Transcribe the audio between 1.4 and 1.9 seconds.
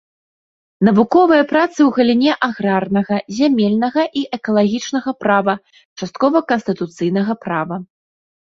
працы ў